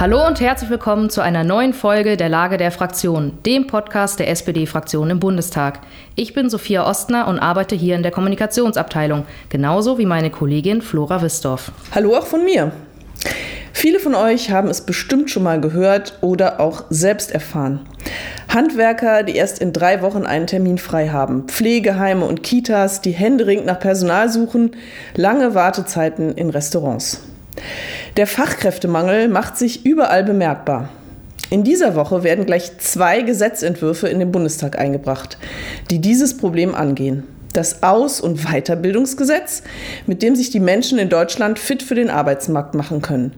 [0.00, 4.30] Hallo und herzlich willkommen zu einer neuen Folge der Lage der Fraktion, dem Podcast der
[4.30, 5.80] SPD-Fraktion im Bundestag.
[6.16, 11.20] Ich bin Sophia Ostner und arbeite hier in der Kommunikationsabteilung, genauso wie meine Kollegin Flora
[11.20, 11.70] Wisdorf.
[11.94, 12.72] Hallo auch von mir.
[13.74, 17.80] Viele von euch haben es bestimmt schon mal gehört oder auch selbst erfahren.
[18.48, 23.66] Handwerker, die erst in drei Wochen einen Termin frei haben, Pflegeheime und Kitas, die händeringend
[23.66, 24.70] nach Personal suchen,
[25.14, 27.20] lange Wartezeiten in Restaurants.
[28.16, 30.88] Der Fachkräftemangel macht sich überall bemerkbar.
[31.50, 35.36] In dieser Woche werden gleich zwei Gesetzentwürfe in den Bundestag eingebracht,
[35.90, 37.24] die dieses Problem angehen.
[37.52, 39.64] Das Aus- und Weiterbildungsgesetz,
[40.06, 43.32] mit dem sich die Menschen in Deutschland fit für den Arbeitsmarkt machen können.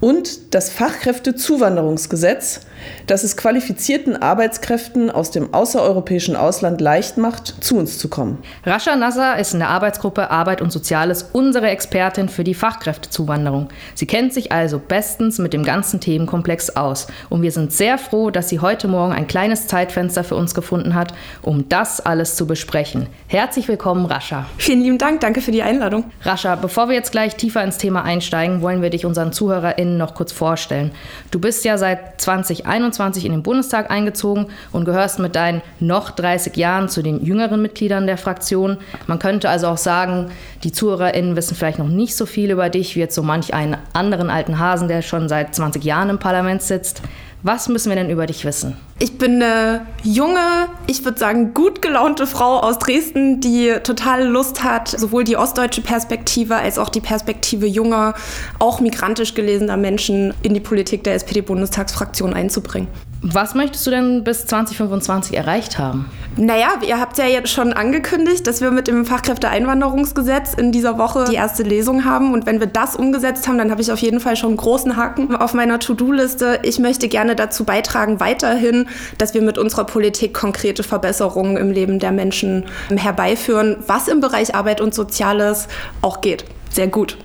[0.00, 2.62] Und das Fachkräftezuwanderungsgesetz,
[3.06, 8.38] das es qualifizierten Arbeitskräften aus dem außereuropäischen Ausland leicht macht, zu uns zu kommen.
[8.64, 13.68] Rascha Nasser ist in der Arbeitsgruppe Arbeit und Soziales unsere Expertin für die Fachkräftezuwanderung.
[13.94, 17.06] Sie kennt sich also bestens mit dem ganzen Themenkomplex aus.
[17.28, 20.94] Und wir sind sehr froh, dass sie heute Morgen ein kleines Zeitfenster für uns gefunden
[20.94, 23.06] hat, um das alles zu besprechen.
[23.28, 24.46] Herzlich willkommen, Rascha.
[24.58, 26.04] Vielen lieben Dank, danke für die Einladung.
[26.22, 30.14] Rascha, bevor wir jetzt gleich tiefer ins Thema einsteigen, wollen wir dich unseren ZuhörerInnen noch
[30.14, 30.92] kurz vorstellen.
[31.30, 36.10] Du bist ja seit 2021 2021 in den Bundestag eingezogen und gehörst mit deinen noch
[36.10, 38.78] 30 Jahren zu den jüngeren Mitgliedern der Fraktion.
[39.06, 40.30] Man könnte also auch sagen,
[40.64, 43.76] die ZuhörerInnen wissen vielleicht noch nicht so viel über dich wie jetzt so manch einen
[43.92, 47.02] anderen alten Hasen, der schon seit 20 Jahren im Parlament sitzt.
[47.42, 48.76] Was müssen wir denn über dich wissen?
[48.98, 54.64] Ich bin eine junge, ich würde sagen gut gelaunte Frau aus Dresden, die total Lust
[54.64, 58.14] hat, sowohl die ostdeutsche Perspektive als auch die Perspektive junger,
[58.58, 62.88] auch migrantisch gelesener Menschen in die Politik der SPD-Bundestagsfraktion einzubringen.
[63.20, 66.06] Was möchtest du denn bis 2025 erreicht haben?
[66.36, 71.24] Naja, ihr habt ja jetzt schon angekündigt, dass wir mit dem Fachkräfteeinwanderungsgesetz in dieser Woche
[71.30, 72.34] die erste Lesung haben.
[72.34, 74.96] Und wenn wir das umgesetzt haben, dann habe ich auf jeden Fall schon einen großen
[74.96, 76.60] Haken auf meiner To-Do-Liste.
[76.62, 78.85] Ich möchte gerne dazu beitragen, weiterhin,
[79.18, 82.64] dass wir mit unserer Politik konkrete Verbesserungen im Leben der Menschen
[82.94, 85.68] herbeiführen, was im Bereich Arbeit und Soziales
[86.02, 86.44] auch geht.
[86.70, 87.16] Sehr gut.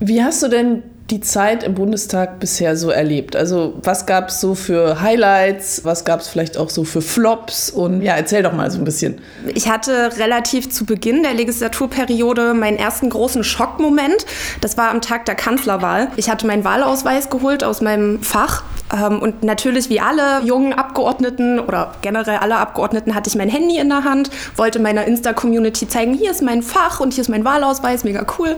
[0.00, 3.36] Wie hast du denn die Zeit im Bundestag bisher so erlebt?
[3.36, 5.84] Also was gab es so für Highlights?
[5.84, 7.70] Was gab es vielleicht auch so für Flops?
[7.70, 9.20] Und ja, erzähl doch mal so ein bisschen.
[9.54, 14.26] Ich hatte relativ zu Beginn der Legislaturperiode meinen ersten großen Schockmoment.
[14.60, 16.08] Das war am Tag der Kanzlerwahl.
[16.16, 21.58] Ich hatte meinen Wahlausweis geholt aus meinem Fach ähm, und natürlich wie alle jungen Abgeordneten
[21.58, 26.14] oder generell alle Abgeordneten hatte ich mein Handy in der Hand, wollte meiner Insta-Community zeigen,
[26.14, 28.56] hier ist mein Fach und hier ist mein Wahlausweis, mega cool.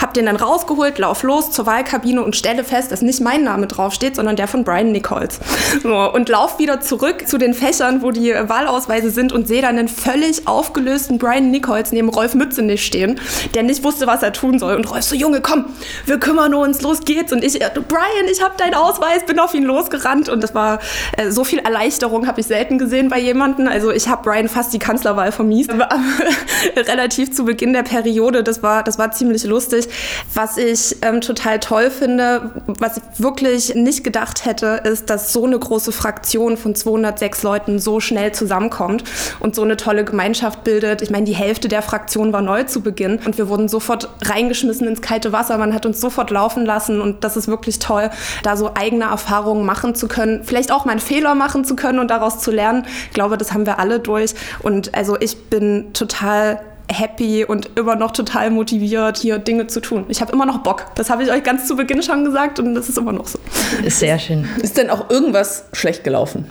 [0.00, 3.66] Hab den dann rausgeholt, lauf los zur Wahlkabine und stelle fest, dass nicht mein Name
[3.66, 5.38] draufsteht, sondern der von Brian Nichols.
[5.82, 9.78] So, und lauf wieder zurück zu den Fächern, wo die Wahlausweise sind und sehe dann
[9.78, 13.18] einen völlig aufgelösten Brian Nichols neben Rolf Mützenich stehen,
[13.54, 14.76] der nicht wusste, was er tun soll.
[14.76, 15.64] Und Rolf so, Junge, komm,
[16.04, 17.32] wir kümmern uns, los geht's.
[17.32, 20.78] Und ich, Brian, ich hab deinen Ausweis, bin auf auf ihn losgerannt und das war
[21.16, 23.68] äh, so viel Erleichterung habe ich selten gesehen bei jemandem.
[23.68, 25.70] Also ich habe Brian fast die Kanzlerwahl vermiest.
[26.76, 29.88] relativ zu Beginn der Periode, das war, das war ziemlich lustig.
[30.34, 35.46] Was ich ähm, total toll finde, was ich wirklich nicht gedacht hätte, ist, dass so
[35.46, 39.04] eine große Fraktion von 206 Leuten so schnell zusammenkommt
[39.40, 41.00] und so eine tolle Gemeinschaft bildet.
[41.00, 44.86] Ich meine, die Hälfte der Fraktion war neu zu Beginn und wir wurden sofort reingeschmissen
[44.86, 45.56] ins kalte Wasser.
[45.56, 48.10] Man hat uns sofort laufen lassen und das ist wirklich toll,
[48.42, 51.98] da so eigene Erfahrungen machen zu können, vielleicht auch mal einen Fehler machen zu können
[51.98, 52.84] und daraus zu lernen.
[53.06, 54.34] Ich glaube, das haben wir alle durch.
[54.60, 60.04] Und also ich bin total happy und immer noch total motiviert, hier Dinge zu tun.
[60.08, 60.86] Ich habe immer noch Bock.
[60.94, 63.38] Das habe ich euch ganz zu Beginn schon gesagt und das ist immer noch so.
[63.84, 64.48] Ist sehr schön.
[64.62, 66.46] Ist denn auch irgendwas schlecht gelaufen?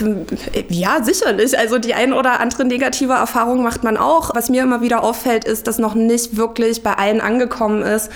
[0.00, 0.26] Ähm,
[0.68, 1.58] ja, sicherlich.
[1.58, 4.34] Also die ein oder andere negative Erfahrung macht man auch.
[4.34, 8.10] Was mir immer wieder auffällt, ist, dass noch nicht wirklich bei allen angekommen ist,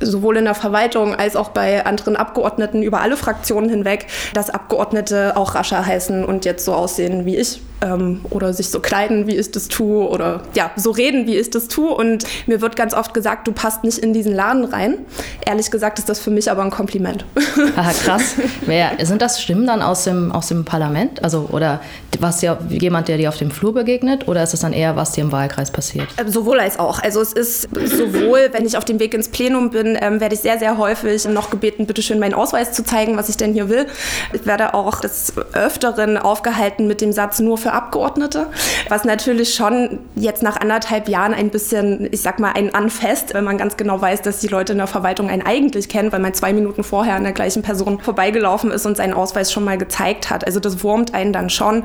[0.00, 5.36] sowohl in der Verwaltung als auch bei anderen Abgeordneten über alle Fraktionen hinweg, dass Abgeordnete
[5.36, 9.36] auch rascher heißen und jetzt so aussehen wie ich ähm, oder sich so kleiden, wie
[9.36, 11.92] ich das tue oder ja, so reden, wie ich das tue.
[11.92, 14.98] Und mir wird ganz oft gesagt, du passt nicht in diesen Laden rein.
[15.44, 17.24] Ehrlich gesagt ist das für mich aber ein Kompliment.
[17.76, 18.36] Aha, krass.
[18.66, 21.22] Wer, sind das Stimmen dann aus dem, aus dem Parlament?
[21.22, 21.80] Also, oder
[22.18, 24.28] was ja jemand, der dir auf dem Flur begegnet?
[24.28, 26.08] Oder ist es dann eher, was dir im Wahlkreis passiert?
[26.18, 27.02] Ähm, sowohl als auch.
[27.02, 30.40] Also es ist sowohl, wenn ich auf dem Weg ins Plenum bin, ähm, werde ich
[30.40, 33.68] sehr, sehr häufig noch gebeten, bitte schön meinen Ausweis zu zeigen, was ich denn hier
[33.68, 33.86] will.
[34.32, 38.46] Ich werde auch des Öfteren aufgehalten mit dem Satz, nur für Abgeordnete,
[38.88, 43.44] was natürlich schon jetzt nach anderthalb Jahren ein bisschen, ich sag mal, ein Anfest, wenn
[43.44, 46.34] man ganz genau weiß, dass die Leute in der Verwaltung einen eigentlich kennen, weil man
[46.34, 50.30] zwei Minuten vorher an der gleichen Person vorbeigelaufen ist und seinen Ausweis schon mal gezeigt
[50.30, 50.46] hat.
[50.46, 51.84] Also das wurmt einen dann schon.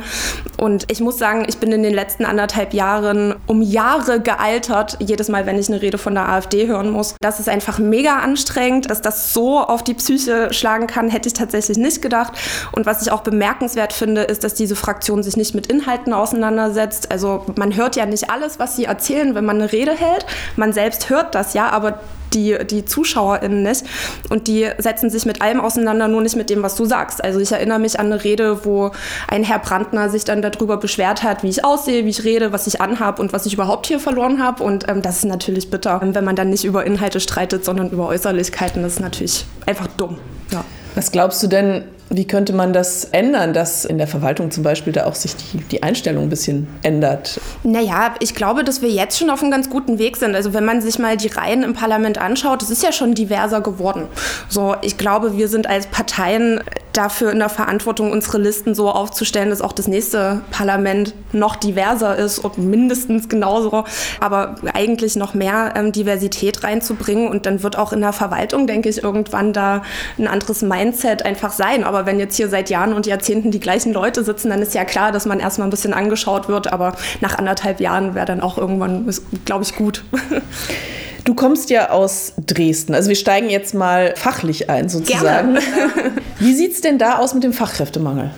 [0.57, 5.29] Und ich muss sagen, ich bin in den letzten anderthalb Jahren um Jahre gealtert, jedes
[5.29, 7.15] Mal, wenn ich eine Rede von der AfD hören muss.
[7.21, 11.33] Das ist einfach mega anstrengend, dass das so auf die Psyche schlagen kann, hätte ich
[11.33, 12.33] tatsächlich nicht gedacht.
[12.71, 17.11] Und was ich auch bemerkenswert finde, ist, dass diese Fraktion sich nicht mit Inhalten auseinandersetzt.
[17.11, 20.25] Also man hört ja nicht alles, was sie erzählen, wenn man eine Rede hält.
[20.55, 21.99] Man selbst hört das ja, aber
[22.33, 23.85] die, die ZuschauerInnen nicht.
[24.29, 27.23] Und die setzen sich mit allem auseinander, nur nicht mit dem, was du sagst.
[27.23, 28.91] Also ich erinnere mich an eine Rede, wo
[29.27, 32.67] ein Herr Brandner sich dann darüber beschwert hat, wie ich aussehe, wie ich rede, was
[32.67, 34.63] ich anhabe und was ich überhaupt hier verloren habe.
[34.63, 38.07] Und ähm, das ist natürlich bitter, wenn man dann nicht über Inhalte streitet, sondern über
[38.07, 38.81] Äußerlichkeiten.
[38.83, 40.17] Das ist natürlich einfach dumm.
[40.51, 40.63] Ja.
[40.95, 44.91] Was glaubst du denn, wie könnte man das ändern, dass in der Verwaltung zum Beispiel
[44.91, 47.39] da auch sich die, die Einstellung ein bisschen ändert?
[47.63, 50.35] Naja, ich glaube, dass wir jetzt schon auf einem ganz guten Weg sind.
[50.35, 53.61] Also wenn man sich mal die Reihen im Parlament anschaut, es ist ja schon diverser
[53.61, 54.07] geworden.
[54.49, 56.61] So, ich glaube, wir sind als Parteien
[56.93, 62.17] dafür in der Verantwortung, unsere Listen so aufzustellen, dass auch das nächste Parlament noch diverser
[62.17, 63.85] ist und mindestens genauso,
[64.19, 67.29] aber eigentlich noch mehr ähm, Diversität reinzubringen.
[67.29, 69.83] Und dann wird auch in der Verwaltung, denke ich, irgendwann da
[70.17, 71.83] ein anderes Mindset einfach sein.
[71.83, 74.85] Aber wenn jetzt hier seit Jahren und Jahrzehnten die gleichen Leute sitzen, dann ist ja
[74.85, 76.71] klar, dass man erstmal ein bisschen angeschaut wird.
[76.71, 79.09] Aber nach anderthalb Jahren wäre dann auch irgendwann,
[79.45, 80.03] glaube ich, gut.
[81.23, 82.95] Du kommst ja aus Dresden.
[82.95, 85.53] Also wir steigen jetzt mal fachlich ein sozusagen.
[85.53, 85.61] Gerne.
[86.39, 88.31] Wie sieht es denn da aus mit dem Fachkräftemangel?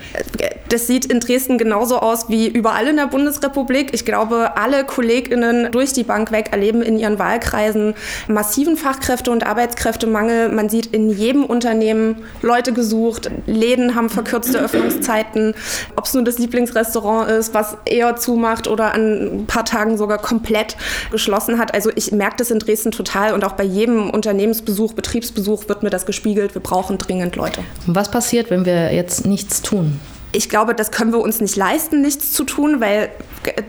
[0.67, 3.93] Das sieht in Dresden genauso aus wie überall in der Bundesrepublik.
[3.93, 7.93] Ich glaube, alle KollegInnen durch die Bank weg erleben in ihren Wahlkreisen
[8.27, 10.49] massiven Fachkräfte- und Arbeitskräftemangel.
[10.49, 13.29] Man sieht in jedem Unternehmen Leute gesucht.
[13.45, 15.53] Läden haben verkürzte Öffnungszeiten.
[15.95, 20.17] Ob es nur das Lieblingsrestaurant ist, was eher zumacht oder an ein paar Tagen sogar
[20.17, 20.75] komplett
[21.11, 21.73] geschlossen hat.
[21.73, 25.83] Also ich merke das in Dresden Dresden total und auch bei jedem Unternehmensbesuch, Betriebsbesuch wird
[25.83, 26.55] mir das gespiegelt.
[26.55, 27.61] Wir brauchen dringend Leute.
[27.85, 29.99] Was passiert, wenn wir jetzt nichts tun?
[30.35, 33.09] Ich glaube, das können wir uns nicht leisten, nichts zu tun, weil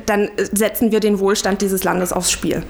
[0.07, 2.63] dann setzen wir den Wohlstand dieses Landes aufs Spiel.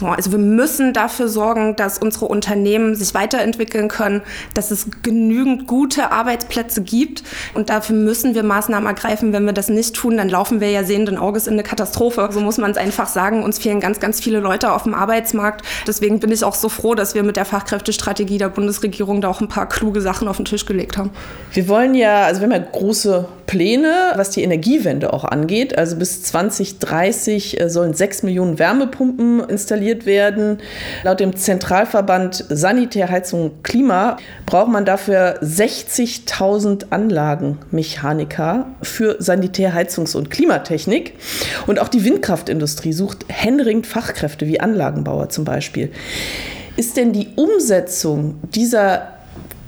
[0.00, 4.22] Also wir müssen dafür sorgen, dass unsere Unternehmen sich weiterentwickeln können,
[4.54, 7.22] dass es genügend gute Arbeitsplätze gibt
[7.54, 9.32] und dafür müssen wir Maßnahmen ergreifen.
[9.32, 12.28] Wenn wir das nicht tun, dann laufen wir ja sehenden Auges in eine Katastrophe.
[12.32, 13.44] So muss man es einfach sagen.
[13.44, 15.64] Uns fehlen ganz, ganz viele Leute auf dem Arbeitsmarkt.
[15.86, 19.40] Deswegen bin ich auch so froh, dass wir mit der Fachkräftestrategie der Bundesregierung da auch
[19.40, 21.10] ein paar kluge Sachen auf den Tisch gelegt haben.
[21.52, 25.76] Wir wollen ja, also wir haben ja große Pläne, was die Energiewende auch angeht.
[25.76, 30.58] Also bis 2030 äh, sollen sechs Millionen Wärmepumpen installiert werden.
[31.04, 34.16] Laut dem Zentralverband Sanitär, Heizung, Klima
[34.46, 41.14] braucht man dafür 60.000 Anlagenmechaniker für Sanitär, Heizungs- und Klimatechnik.
[41.66, 45.92] Und auch die Windkraftindustrie sucht händeringend Fachkräfte wie Anlagenbauer zum Beispiel.
[46.76, 49.12] Ist denn die Umsetzung dieser,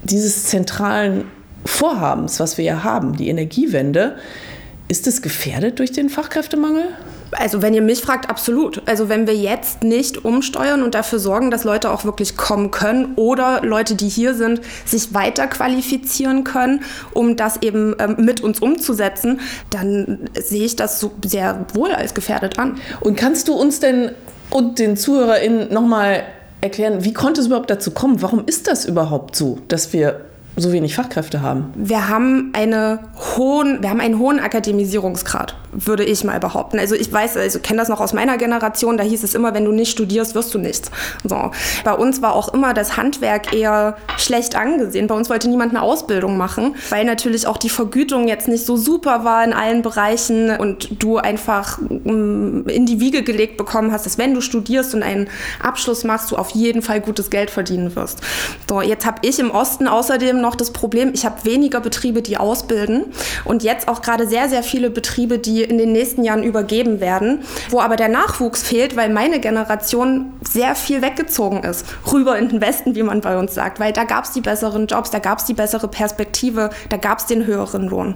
[0.05, 1.25] dieses zentralen
[1.65, 4.17] Vorhabens, was wir ja haben, die Energiewende,
[4.89, 6.85] ist es gefährdet durch den Fachkräftemangel?
[7.33, 8.83] Also wenn ihr mich fragt, absolut.
[8.87, 13.13] Also wenn wir jetzt nicht umsteuern und dafür sorgen, dass Leute auch wirklich kommen können
[13.17, 16.81] oder Leute, die hier sind, sich weiter qualifizieren können,
[17.13, 19.41] um das eben ähm, mit uns umzusetzen,
[19.71, 22.79] dann sehe ich das so sehr wohl als gefährdet an.
[23.01, 24.13] Und kannst du uns denn
[24.51, 26.23] und den ZuhörerInnen nochmal
[26.63, 28.23] erklären, wie konnte es überhaupt dazu kommen?
[28.23, 30.28] Warum ist das überhaupt so, dass wir
[30.61, 31.73] so wenig Fachkräfte haben?
[31.75, 33.01] Wir haben, eine
[33.37, 36.79] hohen, wir haben einen hohen Akademisierungsgrad, würde ich mal behaupten.
[36.79, 39.65] Also ich weiß, also kenne das noch aus meiner Generation, da hieß es immer, wenn
[39.65, 40.91] du nicht studierst, wirst du nichts.
[41.25, 41.51] So.
[41.85, 45.07] Bei uns war auch immer das Handwerk eher schlecht angesehen.
[45.07, 48.77] Bei uns wollte niemand eine Ausbildung machen, weil natürlich auch die Vergütung jetzt nicht so
[48.77, 54.07] super war in allen Bereichen und du einfach mm, in die Wiege gelegt bekommen hast,
[54.07, 55.29] dass wenn du studierst und einen
[55.63, 58.21] Abschluss machst, du auf jeden Fall gutes Geld verdienen wirst.
[58.69, 62.23] So, jetzt habe ich im Osten außerdem noch noch das Problem, ich habe weniger Betriebe,
[62.23, 63.05] die ausbilden
[63.45, 67.41] und jetzt auch gerade sehr, sehr viele Betriebe, die in den nächsten Jahren übergeben werden,
[67.69, 72.63] wo aber der Nachwuchs fehlt, weil meine Generation sehr viel weggezogen ist, rüber in den
[72.63, 75.39] Westen, wie man bei uns sagt, weil da gab es die besseren Jobs, da gab
[75.39, 78.15] es die bessere Perspektive, da gab es den höheren Lohn.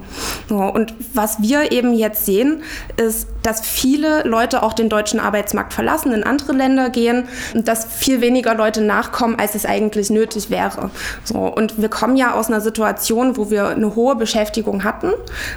[0.48, 2.62] Und was wir eben jetzt sehen,
[2.96, 7.84] ist, dass viele Leute auch den deutschen Arbeitsmarkt verlassen, in andere Länder gehen und dass
[7.84, 10.90] viel weniger Leute nachkommen, als es eigentlich nötig wäre.
[11.24, 15.12] So, und wir kommen ja ja aus einer Situation, wo wir eine hohe Beschäftigung hatten.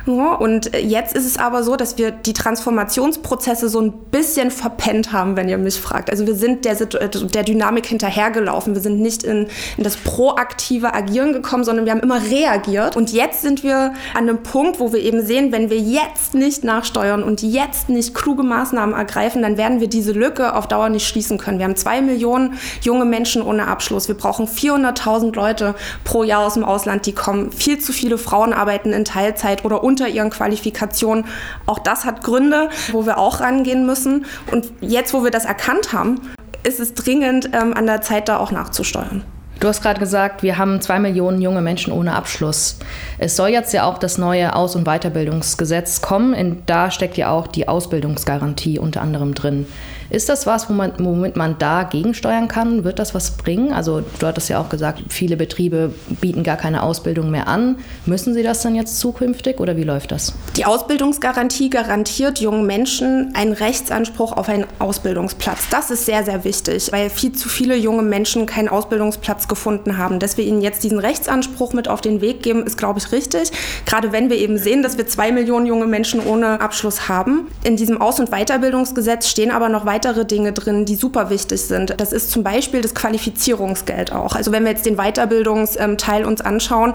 [0.06, 5.36] Und jetzt ist es aber so, dass wir die Transformationsprozesse so ein bisschen verpennt haben,
[5.36, 6.10] wenn ihr mich fragt.
[6.10, 8.74] Also wir sind der, der Dynamik hinterhergelaufen.
[8.74, 12.96] Wir sind nicht in, in das proaktive Agieren gekommen, sondern wir haben immer reagiert.
[12.96, 16.64] Und jetzt sind wir an einem Punkt, wo wir eben sehen, wenn wir jetzt nicht
[16.64, 21.08] nachsteuern und jetzt nicht kluge Maßnahmen ergreifen, dann werden wir diese Lücke auf Dauer nicht
[21.08, 21.60] schließen können.
[21.60, 24.08] Wir haben zwei Millionen junge Menschen ohne Abschluss.
[24.08, 27.52] Wir brauchen 400.000 Leute pro Jahr aus dem Ausland, die kommen.
[27.52, 31.26] Viel zu viele Frauen arbeiten in Teilzeit oder unter ihren Qualifikationen.
[31.66, 34.26] Auch das hat Gründe, wo wir auch rangehen müssen.
[34.52, 36.22] Und jetzt, wo wir das erkannt haben,
[36.64, 39.24] ist es dringend ähm, an der Zeit, da auch nachzusteuern.
[39.60, 42.78] Du hast gerade gesagt, wir haben zwei Millionen junge Menschen ohne Abschluss.
[43.18, 46.62] Es soll jetzt ja auch das neue Aus- und Weiterbildungsgesetz kommen.
[46.66, 49.66] Da steckt ja auch die Ausbildungsgarantie unter anderem drin.
[50.10, 52.84] Ist das was, womit man da gegensteuern kann?
[52.84, 53.74] Wird das was bringen?
[53.74, 57.78] Also du hattest ja auch gesagt, viele Betriebe bieten gar keine Ausbildung mehr an.
[58.06, 60.34] Müssen sie das dann jetzt zukünftig oder wie läuft das?
[60.58, 65.70] Die Ausbildungsgarantie garantiert jungen Menschen einen Rechtsanspruch auf einen Ausbildungsplatz.
[65.70, 70.20] Das ist sehr, sehr wichtig, weil viel zu viele junge Menschen keinen Ausbildungsplatz gefunden haben.
[70.20, 73.52] Dass wir ihnen jetzt diesen Rechtsanspruch mit auf den Weg geben, ist, glaube ich, richtig.
[73.86, 77.48] Gerade wenn wir eben sehen, dass wir zwei Millionen junge Menschen ohne Abschluss haben.
[77.64, 81.62] In diesem Aus- und Weiterbildungsgesetz stehen aber noch weitere weitere Dinge drin, die super wichtig
[81.62, 81.94] sind.
[82.02, 84.36] Das ist zum Beispiel das Qualifizierungsgeld auch.
[84.36, 86.94] Also wenn wir jetzt den Weiterbildungsteil uns anschauen,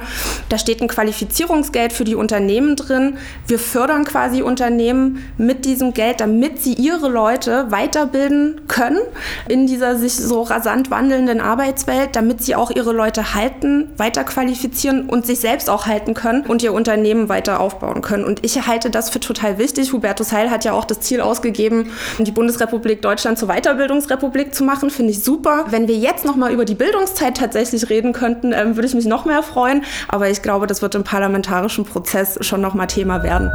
[0.51, 3.17] da steht ein Qualifizierungsgeld für die Unternehmen drin.
[3.47, 9.01] Wir fördern quasi Unternehmen mit diesem Geld, damit sie ihre Leute weiterbilden können
[9.49, 15.09] in dieser sich so rasant wandelnden Arbeitswelt, damit sie auch ihre Leute halten, weiter qualifizieren
[15.09, 18.25] und sich selbst auch halten können und ihr Unternehmen weiter aufbauen können.
[18.25, 19.95] Und ich halte das für total wichtig.
[19.95, 24.65] Hubertus Heil hat ja auch das Ziel ausgegeben, die Bundesrepublik Republik Deutschland zur Weiterbildungsrepublik zu
[24.65, 25.67] machen, finde ich super.
[25.71, 29.07] Wenn wir jetzt noch mal über die Bildungszeit tatsächlich reden könnten, ähm, würde ich mich
[29.07, 29.85] noch mehr freuen.
[30.09, 33.51] Aber ich glaube, das wird im parlamentarischen Prozess schon noch mal Thema werden.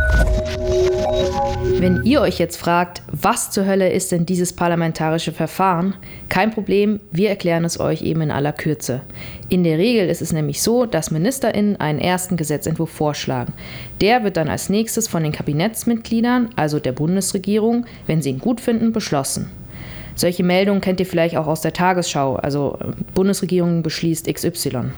[1.77, 5.96] Wenn ihr euch jetzt fragt, was zur Hölle ist denn dieses parlamentarische Verfahren,
[6.30, 9.01] kein Problem, wir erklären es euch eben in aller Kürze.
[9.50, 13.54] In der Regel ist es nämlich so, dass MinisterInnen einen ersten Gesetzentwurf vorschlagen.
[14.00, 18.62] Der wird dann als nächstes von den Kabinettsmitgliedern, also der Bundesregierung, wenn sie ihn gut
[18.62, 19.25] finden, beschlossen.
[20.15, 22.77] Solche Meldungen kennt ihr vielleicht auch aus der Tagesschau, also
[23.13, 24.91] Bundesregierung beschließt XY.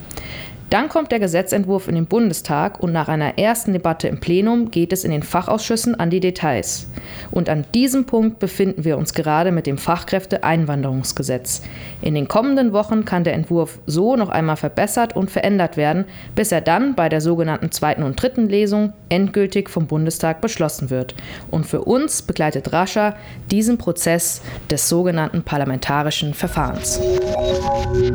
[0.70, 4.92] Dann kommt der Gesetzentwurf in den Bundestag und nach einer ersten Debatte im Plenum geht
[4.92, 6.90] es in den Fachausschüssen an die Details.
[7.32, 11.62] Und an diesem Punkt befinden wir uns gerade mit dem Fachkräfteeinwanderungsgesetz.
[12.02, 16.04] In den kommenden Wochen kann der Entwurf so noch einmal verbessert und verändert werden,
[16.36, 21.16] bis er dann bei der sogenannten zweiten und dritten Lesung endgültig vom Bundestag beschlossen wird.
[21.50, 23.16] Und für uns begleitet Rascha
[23.52, 27.00] diesen Prozess des sogenannten parlamentarischen Verfahrens.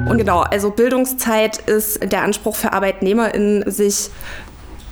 [0.08, 4.10] Und genau, also Bildungszeit ist der Anspruch Anspruch für ArbeitnehmerInnen, sich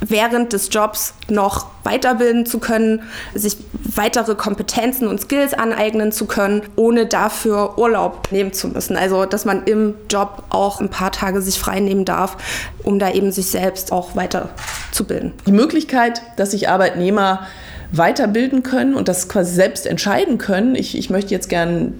[0.00, 3.02] während des Jobs noch weiterbilden zu können,
[3.34, 3.56] sich
[3.96, 8.96] weitere Kompetenzen und Skills aneignen zu können, ohne dafür Urlaub nehmen zu müssen.
[8.96, 12.36] Also, dass man im Job auch ein paar Tage sich frei nehmen darf,
[12.84, 15.32] um da eben sich selbst auch weiterzubilden.
[15.46, 17.46] Die Möglichkeit, dass sich Arbeitnehmer
[17.92, 21.94] weiterbilden können und das quasi selbst entscheiden können, ich, ich möchte jetzt gern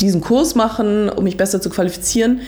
[0.00, 2.40] diesen Kurs machen, um mich besser zu qualifizieren,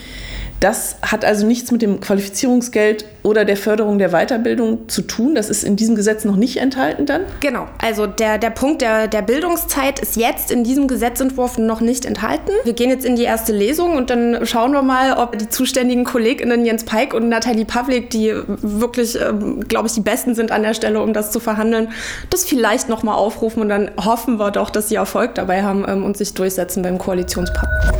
[0.60, 5.34] das hat also nichts mit dem Qualifizierungsgeld oder der Förderung der Weiterbildung zu tun.
[5.34, 7.22] Das ist in diesem Gesetz noch nicht enthalten dann?
[7.40, 7.66] Genau.
[7.82, 12.52] Also der, der Punkt der, der Bildungszeit ist jetzt in diesem Gesetzentwurf noch nicht enthalten.
[12.64, 16.04] Wir gehen jetzt in die erste Lesung und dann schauen wir mal, ob die zuständigen
[16.04, 20.62] KollegInnen Jens Peik und Nathalie Pavlik, die wirklich, ähm, glaube ich, die Besten sind an
[20.62, 21.88] der Stelle, um das zu verhandeln,
[22.30, 26.04] das vielleicht nochmal aufrufen und dann hoffen wir doch, dass sie Erfolg dabei haben ähm,
[26.04, 27.92] und sich durchsetzen beim Koalitionspartner.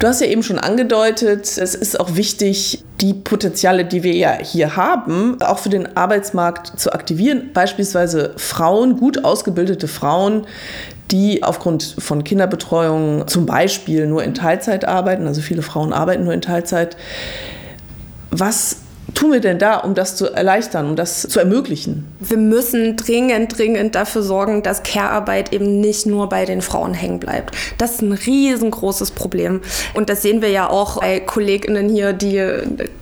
[0.00, 4.32] Du hast ja eben schon angedeutet, es ist auch wichtig, die Potenziale, die wir ja
[4.32, 7.50] hier haben, auch für den Arbeitsmarkt zu aktivieren.
[7.52, 10.46] Beispielsweise Frauen, gut ausgebildete Frauen,
[11.10, 15.26] die aufgrund von Kinderbetreuung zum Beispiel nur in Teilzeit arbeiten.
[15.26, 16.96] Also viele Frauen arbeiten nur in Teilzeit.
[18.30, 18.76] Was
[19.12, 22.09] tun wir denn da, um das zu erleichtern, um das zu ermöglichen?
[22.20, 27.18] Wir müssen dringend, dringend dafür sorgen, dass Care-Arbeit eben nicht nur bei den Frauen hängen
[27.18, 27.56] bleibt.
[27.78, 29.62] Das ist ein riesengroßes Problem.
[29.94, 32.42] Und das sehen wir ja auch bei KollegInnen hier, die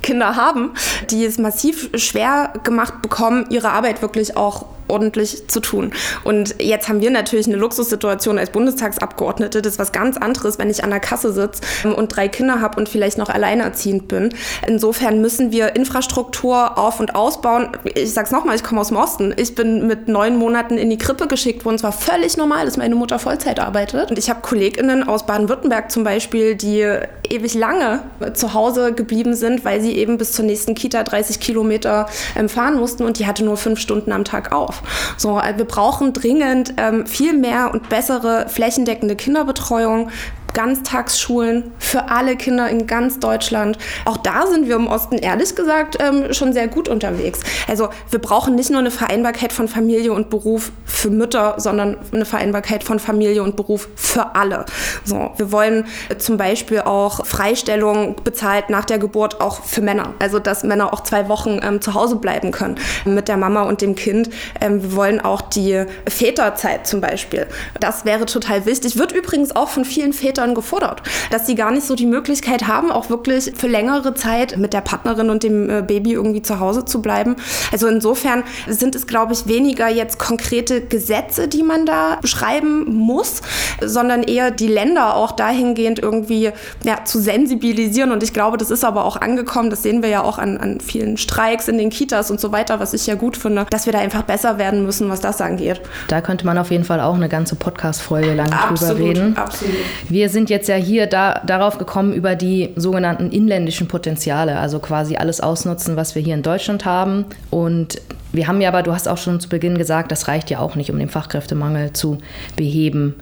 [0.03, 0.71] Kinder haben,
[1.11, 5.93] die es massiv schwer gemacht bekommen, ihre Arbeit wirklich auch ordentlich zu tun.
[6.25, 9.63] Und jetzt haben wir natürlich eine Luxussituation als Bundestagsabgeordnete.
[9.63, 11.63] Das ist was ganz anderes, wenn ich an der Kasse sitze
[11.95, 14.31] und drei Kinder habe und vielleicht noch alleinerziehend bin.
[14.67, 17.69] Insofern müssen wir Infrastruktur auf- und ausbauen.
[17.95, 19.33] Ich sage es nochmal, ich komme aus dem Osten.
[19.37, 21.77] Ich bin mit neun Monaten in die Krippe geschickt worden.
[21.77, 24.11] Es war völlig normal, dass meine Mutter Vollzeit arbeitet.
[24.11, 26.87] Und ich habe KollegInnen aus Baden-Württemberg zum Beispiel, die
[27.31, 28.03] ewig lange
[28.35, 32.77] zu Hause geblieben sind, weil sie eben bis zur nächsten Kita 30 Kilometer ähm, fahren
[32.77, 34.83] mussten und die hatte nur fünf Stunden am Tag auf.
[35.17, 40.11] So, äh, wir brauchen dringend ähm, viel mehr und bessere flächendeckende Kinderbetreuung.
[40.55, 43.79] Ganztagsschulen für alle Kinder in ganz Deutschland.
[44.05, 47.41] Auch da sind wir im Osten ehrlich gesagt ähm, schon sehr gut unterwegs.
[47.69, 52.25] Also wir brauchen nicht nur eine Vereinbarkeit von Familie und Beruf für Mütter, sondern eine
[52.25, 54.65] Vereinbarkeit von Familie und Beruf für alle.
[55.05, 55.87] So, wir wollen
[56.19, 60.15] zum Beispiel auch Freistellung bezahlt nach der Geburt auch für Männer.
[60.19, 63.81] Also dass Männer auch zwei Wochen ähm, zu Hause bleiben können mit der Mama und
[63.81, 64.31] dem Kind.
[64.61, 67.47] Ähm, wir wollen auch die Väterzeit zum Beispiel.
[67.79, 68.99] Das wäre total wichtig.
[68.99, 72.69] Wird übrigens auch von vielen Vätern Eltern gefordert, dass sie gar nicht so die Möglichkeit
[72.69, 76.61] haben, auch wirklich für längere Zeit mit der Partnerin und dem äh, Baby irgendwie zu
[76.61, 77.35] Hause zu bleiben.
[77.73, 83.43] Also insofern sind es, glaube ich, weniger jetzt konkrete Gesetze, die man da beschreiben muss,
[83.81, 86.53] sondern eher die Länder auch dahingehend irgendwie
[86.85, 88.13] ja, zu sensibilisieren.
[88.13, 89.71] Und ich glaube, das ist aber auch angekommen.
[89.71, 92.79] Das sehen wir ja auch an, an vielen Streiks in den Kitas und so weiter,
[92.79, 95.81] was ich ja gut finde, dass wir da einfach besser werden müssen, was das angeht.
[96.07, 99.37] Da könnte man auf jeden Fall auch eine ganze Podcast-Folge lang absolut, drüber reden.
[99.37, 99.75] Absolut.
[100.09, 104.79] Wir wir sind jetzt ja hier da, darauf gekommen über die sogenannten inländischen Potenziale, also
[104.79, 107.25] quasi alles ausnutzen, was wir hier in Deutschland haben.
[107.49, 107.99] Und
[108.33, 110.75] wir haben ja aber, du hast auch schon zu Beginn gesagt, das reicht ja auch
[110.75, 112.19] nicht, um den Fachkräftemangel zu
[112.57, 113.15] beheben.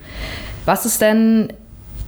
[0.65, 1.53] Was ist denn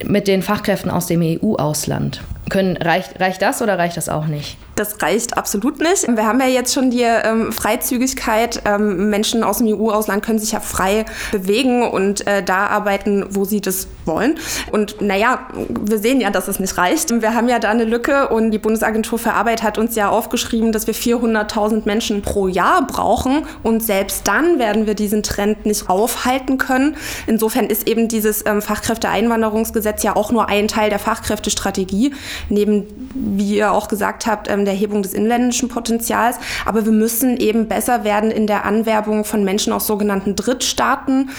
[0.05, 2.21] mit den Fachkräften aus dem EU-Ausland?
[2.53, 4.57] reicht, reicht das oder reicht das auch nicht?
[4.79, 6.07] Das reicht absolut nicht.
[6.07, 8.63] Wir haben ja jetzt schon die ähm, Freizügigkeit.
[8.65, 13.45] Ähm, Menschen aus dem EU-Ausland können sich ja frei bewegen und äh, da arbeiten, wo
[13.45, 14.39] sie das wollen.
[14.71, 17.11] Und naja, wir sehen ja, dass es nicht reicht.
[17.11, 20.71] Wir haben ja da eine Lücke und die Bundesagentur für Arbeit hat uns ja aufgeschrieben,
[20.71, 23.47] dass wir 400.000 Menschen pro Jahr brauchen.
[23.65, 26.97] Und selbst dann werden wir diesen Trend nicht aufhalten können.
[27.27, 32.15] Insofern ist eben dieses ähm, Fachkräfteeinwanderungsgesetz ja auch nur ein Teil der Fachkräftestrategie,
[32.49, 36.37] neben, wie ihr auch gesagt habt, ähm, der Erhebung des inländischen Potenzials.
[36.65, 41.31] Aber wir müssen eben besser werden in der Anwerbung von Menschen aus sogenannten Drittstaaten.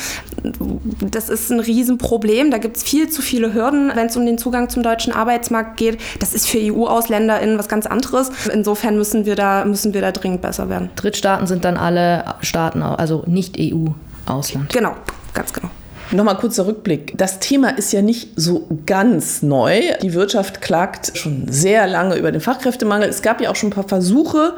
[1.01, 2.51] Das ist ein Riesenproblem.
[2.51, 5.77] Da gibt es viel zu viele Hürden, wenn es um den Zugang zum deutschen Arbeitsmarkt
[5.77, 5.99] geht.
[6.19, 8.31] Das ist für EU-AusländerInnen was ganz anderes.
[8.51, 10.89] Insofern müssen wir, da, müssen wir da dringend besser werden.
[10.95, 14.73] Drittstaaten sind dann alle Staaten, also nicht EU-Ausland.
[14.73, 14.95] Genau,
[15.33, 15.69] ganz genau.
[16.11, 17.13] Nochmal kurzer Rückblick.
[17.17, 19.81] Das Thema ist ja nicht so ganz neu.
[20.01, 23.07] Die Wirtschaft klagt schon sehr lange über den Fachkräftemangel.
[23.07, 24.55] Es gab ja auch schon ein paar Versuche.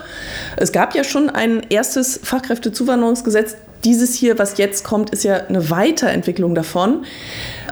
[0.56, 3.56] Es gab ja schon ein erstes Fachkräftezuwanderungsgesetz.
[3.84, 7.04] Dieses hier, was jetzt kommt, ist ja eine Weiterentwicklung davon.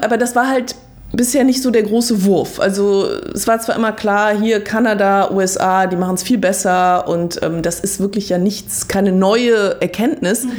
[0.01, 0.75] Aber das war halt
[1.13, 2.59] bisher nicht so der große Wurf.
[2.59, 7.41] Also es war zwar immer klar, hier Kanada, USA, die machen es viel besser und
[7.41, 10.43] ähm, das ist wirklich ja nichts, keine neue Erkenntnis.
[10.43, 10.51] Mhm.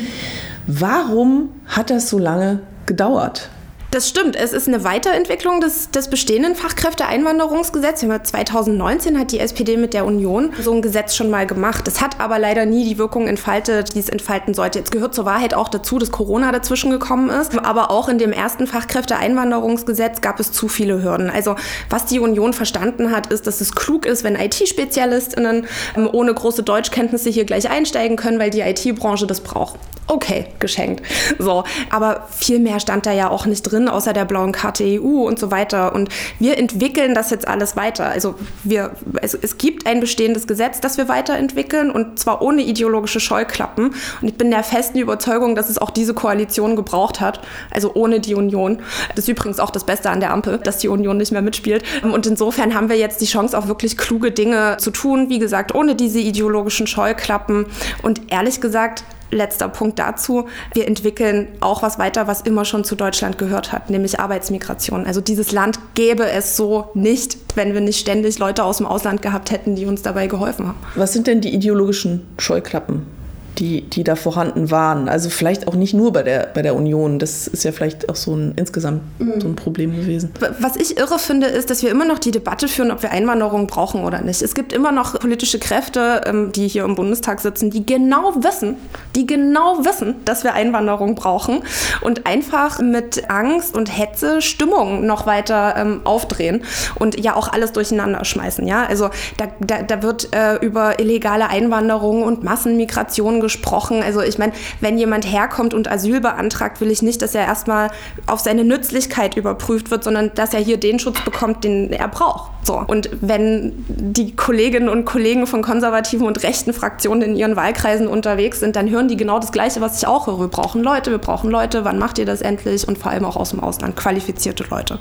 [0.67, 3.49] Warum hat das so lange gedauert.
[3.91, 4.37] Das stimmt.
[4.37, 8.09] Es ist eine Weiterentwicklung des, des bestehenden Fachkräfteeinwanderungsgesetzes.
[8.23, 11.89] 2019 hat die SPD mit der Union so ein Gesetz schon mal gemacht.
[11.89, 14.79] Es hat aber leider nie die Wirkung entfaltet, die es entfalten sollte.
[14.79, 17.59] Jetzt gehört zur Wahrheit auch dazu, dass Corona dazwischen gekommen ist.
[17.59, 21.29] Aber auch in dem ersten Fachkräfteeinwanderungsgesetz gab es zu viele Hürden.
[21.29, 21.57] Also
[21.89, 26.63] was die Union verstanden hat, ist, dass es klug ist, wenn IT-SpezialistInnen ähm, ohne große
[26.63, 31.03] Deutschkenntnisse hier gleich einsteigen können, weil die IT-Branche das braucht okay, geschenkt.
[31.39, 35.27] So, aber viel mehr stand da ja auch nicht drin, außer der blauen Karte EU
[35.27, 35.95] und so weiter.
[35.95, 38.07] Und wir entwickeln das jetzt alles weiter.
[38.07, 43.21] Also wir, es, es gibt ein bestehendes Gesetz, das wir weiterentwickeln und zwar ohne ideologische
[43.21, 43.95] Scheuklappen.
[44.21, 47.41] Und ich bin der festen Überzeugung, dass es auch diese Koalition gebraucht hat,
[47.71, 48.79] also ohne die Union.
[49.15, 51.85] Das ist übrigens auch das Beste an der Ampel, dass die Union nicht mehr mitspielt.
[52.03, 55.29] Und insofern haben wir jetzt die Chance, auch wirklich kluge Dinge zu tun.
[55.29, 57.67] Wie gesagt, ohne diese ideologischen Scheuklappen.
[58.03, 60.47] Und ehrlich gesagt, letzter Punkt dazu.
[60.73, 65.07] Wir entwickeln auch was weiter, was immer schon zu Deutschland gehört hat, nämlich Arbeitsmigration.
[65.07, 69.23] Also dieses Land gäbe es so nicht, wenn wir nicht ständig Leute aus dem Ausland
[69.23, 70.79] gehabt hätten, die uns dabei geholfen haben.
[70.95, 73.20] Was sind denn die ideologischen Scheuklappen?
[73.59, 75.09] Die, die da vorhanden waren.
[75.09, 77.19] Also vielleicht auch nicht nur bei der, bei der Union.
[77.19, 79.03] Das ist ja vielleicht auch so ein insgesamt
[79.39, 80.33] so ein Problem gewesen.
[80.61, 83.67] Was ich irre finde, ist, dass wir immer noch die Debatte führen, ob wir Einwanderung
[83.67, 84.43] brauchen oder nicht.
[84.43, 88.77] Es gibt immer noch politische Kräfte, ähm, die hier im Bundestag sitzen, die genau wissen,
[89.17, 91.63] die genau wissen, dass wir Einwanderung brauchen
[92.01, 96.63] und einfach mit Angst und Hetze Stimmung noch weiter ähm, aufdrehen
[96.99, 98.67] und ja auch alles durcheinander schmeißen.
[98.67, 98.87] Ja?
[98.87, 104.03] Also da, da, da wird äh, über illegale Einwanderung und Massenmigration gesprochen.
[104.03, 107.91] Also ich meine, wenn jemand herkommt und Asyl beantragt, will ich nicht, dass er erstmal
[108.27, 112.51] auf seine Nützlichkeit überprüft wird, sondern dass er hier den Schutz bekommt, den er braucht.
[112.63, 112.83] So.
[112.87, 118.61] Und wenn die Kolleginnen und Kollegen von konservativen und rechten Fraktionen in ihren Wahlkreisen unterwegs
[118.61, 120.41] sind, dann hören die genau das Gleiche, was ich auch höre.
[120.41, 122.87] Wir brauchen Leute, wir brauchen Leute, wann macht ihr das endlich?
[122.87, 124.99] Und vor allem auch aus dem Ausland, qualifizierte Leute.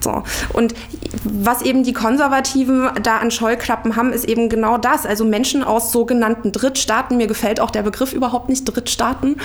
[0.00, 0.22] So.
[0.52, 0.74] Und
[1.24, 5.06] was eben die Konservativen da an Scheuklappen haben, ist eben genau das.
[5.06, 9.36] Also Menschen aus sogenannten Drittstaaten, mir gefällt auch der Begriff überhaupt nicht Drittstaaten,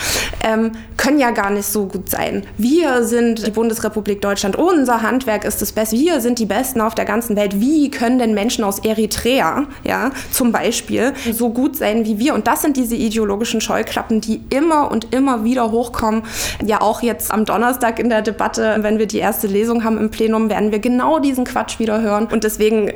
[0.44, 2.46] ähm, können ja gar nicht so gut sein.
[2.58, 6.96] Wir sind die Bundesrepublik Deutschland, unser Handwerk ist das Beste, wir sind die Besten auf
[6.96, 7.53] der ganzen Welt.
[7.60, 12.34] Wie können denn Menschen aus Eritrea, ja, zum Beispiel, so gut sein wie wir?
[12.34, 16.24] Und das sind diese ideologischen Scheuklappen, die immer und immer wieder hochkommen.
[16.66, 20.10] Ja, auch jetzt am Donnerstag in der Debatte, wenn wir die erste Lesung haben im
[20.10, 22.28] Plenum, werden wir genau diesen Quatsch wieder hören.
[22.32, 22.92] Und deswegen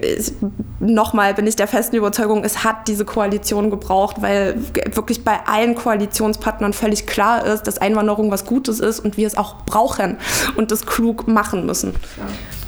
[0.80, 4.56] nochmal bin ich der festen Überzeugung, es hat diese Koalition gebraucht, weil
[4.94, 9.38] wirklich bei allen Koalitionspartnern völlig klar ist, dass Einwanderung was Gutes ist und wir es
[9.38, 10.18] auch brauchen
[10.56, 11.96] und das klug machen müssen.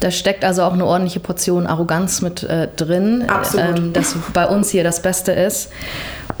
[0.00, 1.79] Da steckt also auch eine ordentliche Portion Arroganz
[2.22, 5.70] mit äh, drin, ähm, dass bei uns hier das Beste ist.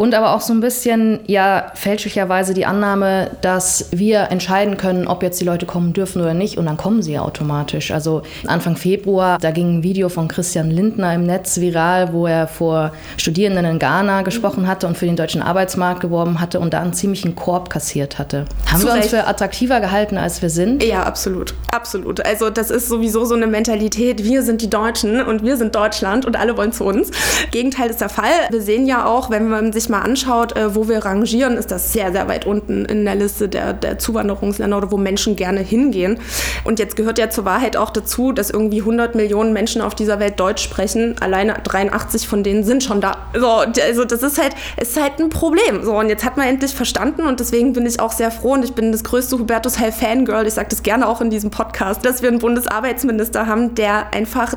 [0.00, 5.22] Und aber auch so ein bisschen, ja, fälschlicherweise die Annahme, dass wir entscheiden können, ob
[5.22, 6.56] jetzt die Leute kommen dürfen oder nicht.
[6.56, 7.90] Und dann kommen sie ja automatisch.
[7.90, 12.46] Also Anfang Februar, da ging ein Video von Christian Lindner im Netz viral, wo er
[12.46, 16.80] vor Studierenden in Ghana gesprochen hatte und für den deutschen Arbeitsmarkt geworben hatte und da
[16.80, 18.46] einen ziemlichen Korb kassiert hatte.
[18.72, 20.82] Haben wir uns für attraktiver gehalten, als wir sind?
[20.82, 21.52] Ja, absolut.
[21.72, 22.24] Absolut.
[22.24, 26.26] Also das ist sowieso so eine Mentalität, wir sind die Deutschen und wir sind Deutschland
[26.26, 27.10] und alle wollen zu uns.
[27.50, 28.32] Gegenteil ist der Fall.
[28.50, 31.92] Wir sehen ja auch, wenn man sich mal anschaut, äh, wo wir rangieren, ist das
[31.92, 36.18] sehr, sehr weit unten in der Liste der, der Zuwanderungsländer oder wo Menschen gerne hingehen.
[36.64, 40.18] Und jetzt gehört ja zur Wahrheit auch dazu, dass irgendwie 100 Millionen Menschen auf dieser
[40.20, 41.16] Welt Deutsch sprechen.
[41.20, 43.16] Alleine 83 von denen sind schon da.
[43.38, 45.84] So, also das ist halt, ist halt ein Problem.
[45.84, 48.64] So, und jetzt hat man endlich verstanden und deswegen bin ich auch sehr froh und
[48.64, 50.46] ich bin das größte Hubertus Heil Fangirl.
[50.46, 54.54] Ich sage das gerne auch in diesem Podcast, dass wir einen Bundesarbeitsminister haben, der einfach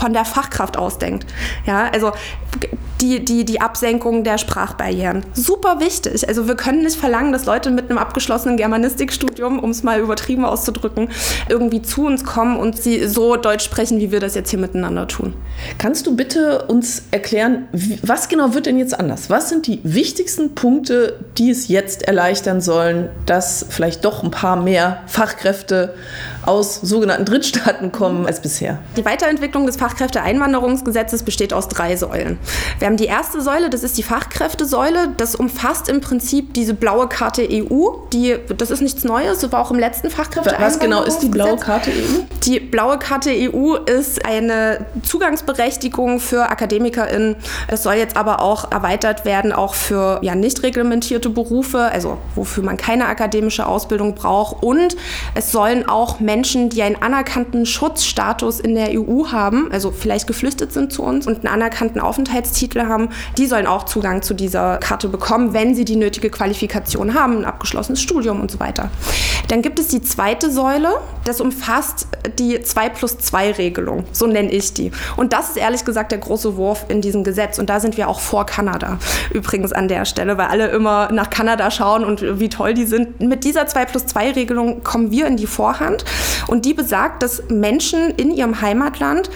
[0.00, 1.26] von der Fachkraft ausdenkt.
[1.66, 2.12] Ja, also
[3.00, 5.24] die, die, die Absenkung der Sprachbarrieren.
[5.32, 6.28] Super wichtig.
[6.28, 10.44] Also wir können nicht verlangen, dass Leute mit einem abgeschlossenen Germanistikstudium, um es mal übertrieben
[10.44, 11.08] auszudrücken,
[11.48, 15.08] irgendwie zu uns kommen und sie so Deutsch sprechen, wie wir das jetzt hier miteinander
[15.08, 15.34] tun.
[15.78, 17.68] Kannst du bitte uns erklären,
[18.02, 19.30] was genau wird denn jetzt anders?
[19.30, 24.56] Was sind die wichtigsten Punkte, die es jetzt erleichtern sollen, dass vielleicht doch ein paar
[24.56, 25.94] mehr Fachkräfte
[26.44, 28.78] aus sogenannten Drittstaaten kommen als bisher?
[28.96, 32.38] Die Weiterentwicklung des Fachkräfteeinwanderungsgesetzes besteht aus drei Säulen.
[32.78, 35.12] Wir haben die erste Säule, das ist die Fachkräftesäule.
[35.16, 37.90] Das umfasst im Prinzip diese blaue Karte EU.
[38.12, 40.74] Die, das ist nichts Neues, das war auch im letzten Fachkräfteeinwanderungsgesetz.
[40.74, 42.22] Was genau ist die blaue Karte EU?
[42.44, 47.36] Die blaue Karte EU ist eine Zugangsberechtigung für AkademikerInnen.
[47.68, 52.64] Es soll jetzt aber auch erweitert werden, auch für ja, nicht reglementierte Berufe, also wofür
[52.64, 54.62] man keine akademische Ausbildung braucht.
[54.62, 54.96] Und
[55.34, 60.72] es sollen auch Menschen, die einen anerkannten Schutzstatus in der EU haben, also vielleicht geflüchtet
[60.72, 65.08] sind zu uns und einen anerkannten Aufenthaltstitel haben, die sollen auch Zugang zu dieser Karte
[65.08, 68.90] bekommen, wenn sie die nötige Qualifikation haben, ein abgeschlossenes Studium und so weiter.
[69.48, 70.88] Dann gibt es die zweite Säule,
[71.24, 72.06] das umfasst
[72.38, 74.92] die 2 plus 2 Regelung, so nenne ich die.
[75.16, 77.58] Und das ist ehrlich gesagt der große Wurf in diesem Gesetz.
[77.58, 78.98] Und da sind wir auch vor Kanada
[79.32, 83.20] übrigens an der Stelle, weil alle immer nach Kanada schauen und wie toll die sind.
[83.20, 86.04] Mit dieser 2 plus 2 Regelung kommen wir in die Vorhand
[86.46, 89.30] und die besagt, dass Menschen in ihrem Heimatland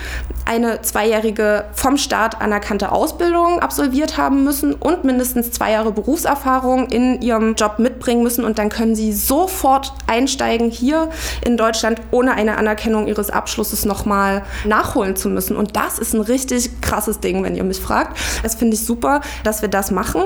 [0.45, 7.21] eine zweijährige vom Staat anerkannte Ausbildung absolviert haben müssen und mindestens zwei Jahre Berufserfahrung in
[7.21, 11.09] ihrem Job mitbringen müssen und dann können sie sofort einsteigen hier
[11.45, 15.57] in Deutschland, ohne eine Anerkennung ihres Abschlusses nochmal nachholen zu müssen.
[15.57, 18.17] Und das ist ein richtig krasses Ding, wenn ihr mich fragt.
[18.43, 20.25] Das finde ich super, dass wir das machen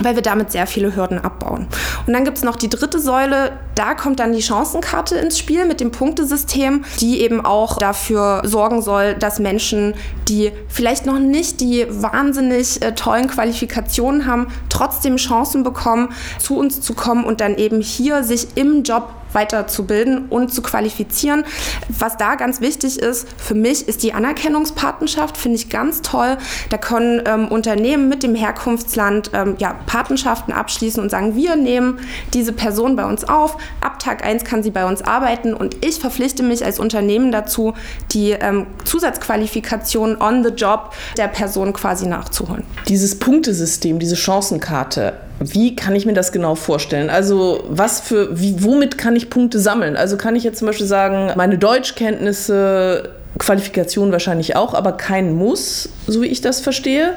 [0.00, 1.66] weil wir damit sehr viele Hürden abbauen.
[2.06, 5.64] Und dann gibt es noch die dritte Säule, da kommt dann die Chancenkarte ins Spiel
[5.64, 9.94] mit dem Punktesystem, die eben auch dafür sorgen soll, dass Menschen,
[10.28, 16.80] die vielleicht noch nicht die wahnsinnig äh, tollen Qualifikationen haben, trotzdem Chancen bekommen, zu uns
[16.80, 21.44] zu kommen und dann eben hier sich im Job weiterzubilden und zu qualifizieren.
[21.88, 26.38] Was da ganz wichtig ist, für mich ist die Anerkennungspatenschaft, finde ich ganz toll.
[26.70, 32.00] Da können ähm, Unternehmen mit dem Herkunftsland ähm, ja, Patenschaften abschließen und sagen, wir nehmen
[32.34, 33.56] diese Person bei uns auf.
[33.80, 37.74] Ab Tag 1 kann sie bei uns arbeiten und ich verpflichte mich als Unternehmen dazu,
[38.12, 42.64] die ähm, Zusatzqualifikation on the job der Person quasi nachzuholen.
[42.88, 47.08] Dieses Punktesystem, diese Chancenkarte, wie kann ich mir das genau vorstellen?
[47.08, 49.96] Also, was für, wie, womit kann ich Punkte sammeln?
[49.96, 55.88] Also, kann ich jetzt zum Beispiel sagen, meine Deutschkenntnisse, Qualifikation wahrscheinlich auch, aber kein Muss,
[56.06, 57.14] so wie ich das verstehe.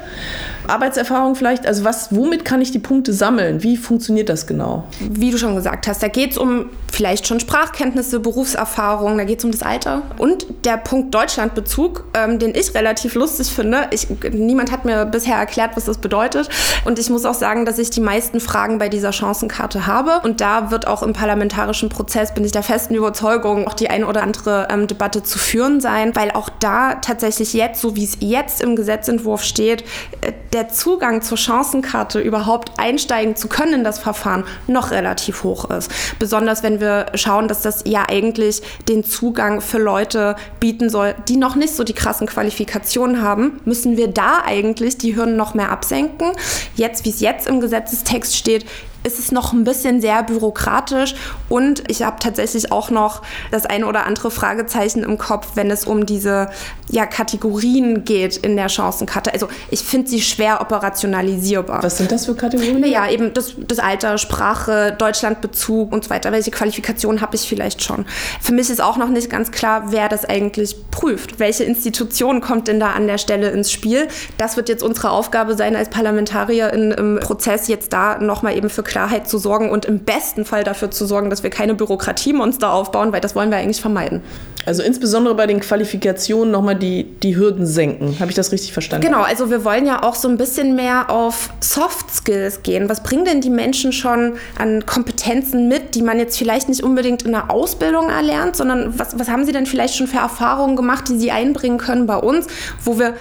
[0.66, 3.62] Arbeitserfahrung vielleicht, also was, womit kann ich die Punkte sammeln?
[3.62, 4.84] Wie funktioniert das genau?
[5.00, 9.40] Wie du schon gesagt hast, da geht es um vielleicht schon Sprachkenntnisse, Berufserfahrung, da geht
[9.40, 10.02] es um das Alter.
[10.18, 13.88] Und der Punkt Deutschlandbezug, ähm, den ich relativ lustig finde.
[13.90, 16.48] Ich, niemand hat mir bisher erklärt, was das bedeutet.
[16.84, 20.20] Und ich muss auch sagen, dass ich die meisten Fragen bei dieser Chancenkarte habe.
[20.22, 24.06] Und da wird auch im parlamentarischen Prozess, bin ich der festen Überzeugung, auch die eine
[24.06, 28.18] oder andere ähm, Debatte zu führen sein, weil auch da tatsächlich jetzt, so wie es
[28.20, 29.82] jetzt im Gesetzentwurf steht,
[30.20, 35.68] äh, der Zugang zur Chancenkarte überhaupt einsteigen zu können in das Verfahren noch relativ hoch
[35.70, 35.90] ist.
[36.18, 41.36] Besonders wenn wir schauen, dass das ja eigentlich den Zugang für Leute bieten soll, die
[41.36, 45.70] noch nicht so die krassen Qualifikationen haben, müssen wir da eigentlich die Hürden noch mehr
[45.70, 46.32] absenken.
[46.76, 48.64] Jetzt, wie es jetzt im Gesetzestext steht,
[49.04, 51.14] ist es noch ein bisschen sehr bürokratisch
[51.48, 55.84] und ich habe tatsächlich auch noch das eine oder andere Fragezeichen im Kopf, wenn es
[55.84, 56.48] um diese
[56.90, 59.32] ja, Kategorien geht in der Chancenkarte.
[59.32, 61.82] Also ich finde sie schwer operationalisierbar.
[61.82, 62.84] Was sind das für Kategorien?
[62.84, 66.32] Ja, eben das, das Alter, Sprache, Deutschlandbezug und so weiter.
[66.32, 68.06] Welche Qualifikation habe ich vielleicht schon?
[68.40, 71.38] Für mich ist auch noch nicht ganz klar, wer das eigentlich prüft.
[71.38, 74.08] Welche Institution kommt denn da an der Stelle ins Spiel?
[74.38, 78.70] Das wird jetzt unsere Aufgabe sein als Parlamentarier in, im Prozess jetzt da nochmal eben
[78.70, 82.72] für Klarheit zu sorgen und im besten Fall dafür zu sorgen, dass wir keine Bürokratiemonster
[82.72, 84.22] aufbauen, weil das wollen wir eigentlich vermeiden.
[84.66, 88.20] Also insbesondere bei den Qualifikationen nochmal die, die Hürden senken.
[88.20, 89.04] Habe ich das richtig verstanden?
[89.04, 92.88] Genau, also wir wollen ja auch so ein bisschen mehr auf Soft Skills gehen.
[92.88, 97.24] Was bringen denn die Menschen schon an Kompetenzen mit, die man jetzt vielleicht nicht unbedingt
[97.24, 101.08] in der Ausbildung erlernt, sondern was, was haben sie denn vielleicht schon für Erfahrungen gemacht,
[101.08, 102.46] die sie einbringen können bei uns,
[102.84, 103.14] wo wir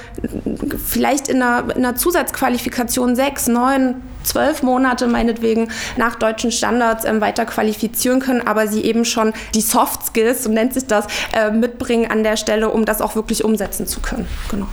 [0.86, 7.22] vielleicht in einer, in einer Zusatzqualifikation sechs, neun, zwölf Monate meinetwegen nach deutschen Standards ähm,
[7.22, 11.52] weiter qualifizieren können, aber sie eben schon die Soft Skills, so nennt sich das, äh,
[11.52, 14.28] mitbringen an der Stelle, um das auch wirklich umsetzen zu können.
[14.50, 14.68] Genau.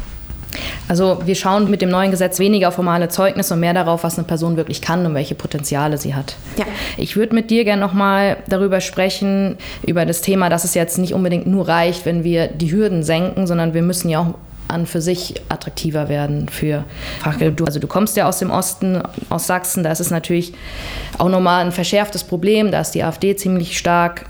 [0.88, 4.18] Also wir schauen mit dem neuen Gesetz weniger auf formale Zeugnisse und mehr darauf, was
[4.18, 6.36] eine Person wirklich kann und welche Potenziale sie hat.
[6.56, 6.64] Ja.
[6.96, 11.14] Ich würde mit dir gerne nochmal darüber sprechen, über das Thema, dass es jetzt nicht
[11.14, 14.34] unbedingt nur reicht, wenn wir die Hürden senken, sondern wir müssen ja auch
[14.70, 16.84] an für sich attraktiver werden für
[17.20, 17.64] Fachkräfte.
[17.64, 20.54] Also du kommst ja aus dem Osten, aus Sachsen, da ist es natürlich
[21.18, 24.26] auch nochmal ein verschärftes Problem, da ist die AfD ziemlich stark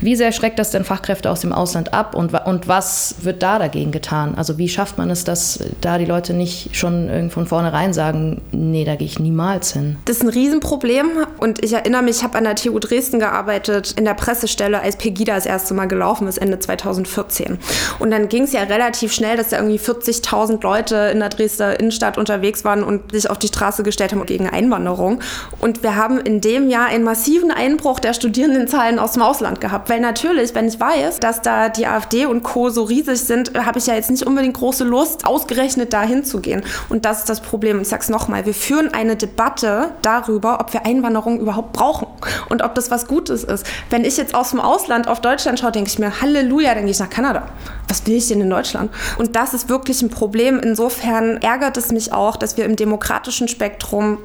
[0.00, 3.58] wie sehr schreckt das denn Fachkräfte aus dem Ausland ab und, und was wird da
[3.58, 4.34] dagegen getan?
[4.36, 8.84] Also wie schafft man es, dass da die Leute nicht schon von vornherein sagen, nee,
[8.84, 9.96] da gehe ich niemals hin?
[10.04, 11.06] Das ist ein Riesenproblem
[11.38, 14.96] und ich erinnere mich, ich habe an der TU Dresden gearbeitet, in der Pressestelle, als
[14.96, 17.58] Pegida das erste Mal gelaufen ist, Ende 2014.
[17.98, 21.78] Und dann ging es ja relativ schnell, dass da irgendwie 40.000 Leute in der Dresdner
[21.78, 25.20] Innenstadt unterwegs waren und sich auf die Straße gestellt haben gegen Einwanderung.
[25.60, 29.88] Und wir haben in dem Jahr einen massiven Einbruch der Studierendenzahlen aus dem Ausland gehabt.
[29.88, 32.70] Weil natürlich, wenn ich weiß, dass da die AfD und Co.
[32.70, 36.62] so riesig sind, habe ich ja jetzt nicht unbedingt große Lust, ausgerechnet dahin zu gehen.
[36.88, 37.80] Und das ist das Problem.
[37.80, 42.06] Ich sage es nochmal, wir führen eine Debatte darüber, ob wir Einwanderung überhaupt brauchen
[42.48, 43.66] und ob das was Gutes ist.
[43.90, 46.92] Wenn ich jetzt aus dem Ausland auf Deutschland schaue, denke ich mir, Halleluja, dann gehe
[46.92, 47.48] ich nach Kanada.
[47.88, 48.90] Was will ich denn in Deutschland?
[49.18, 50.60] Und das ist wirklich ein Problem.
[50.60, 54.18] Insofern ärgert es mich auch, dass wir im demokratischen Spektrum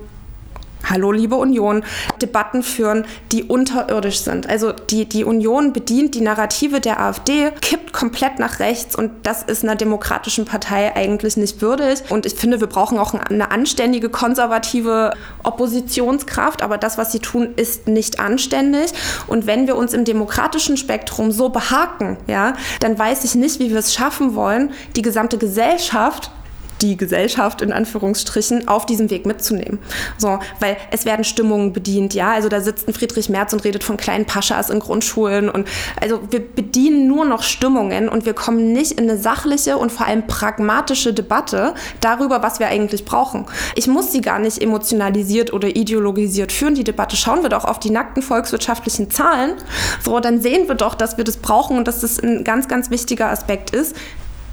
[0.90, 1.84] Hallo, liebe Union,
[2.22, 4.50] Debatten führen, die unterirdisch sind.
[4.50, 9.44] Also die, die Union bedient die Narrative der AfD, kippt komplett nach rechts und das
[9.44, 12.04] ist einer demokratischen Partei eigentlich nicht würdig.
[12.10, 17.54] Und ich finde, wir brauchen auch eine anständige, konservative Oppositionskraft, aber das, was sie tun,
[17.56, 18.92] ist nicht anständig.
[19.28, 23.70] Und wenn wir uns im demokratischen Spektrum so behaken, ja, dann weiß ich nicht, wie
[23.72, 26.30] wir es schaffen wollen, die gesamte Gesellschaft
[26.84, 29.80] die Gesellschaft in Anführungsstrichen auf diesem Weg mitzunehmen.
[30.18, 32.34] So, weil es werden Stimmungen bedient, ja.
[32.34, 35.68] Also da sitzt ein Friedrich Merz und redet von kleinen Paschas in Grundschulen und
[36.02, 40.06] also wir bedienen nur noch Stimmungen und wir kommen nicht in eine sachliche und vor
[40.06, 43.46] allem pragmatische Debatte darüber, was wir eigentlich brauchen.
[43.76, 47.16] Ich muss sie gar nicht emotionalisiert oder ideologisiert führen, die Debatte.
[47.16, 49.54] Schauen wir doch auf die nackten volkswirtschaftlichen Zahlen.
[50.04, 52.90] So, dann sehen wir doch, dass wir das brauchen und dass das ein ganz, ganz
[52.90, 53.96] wichtiger Aspekt ist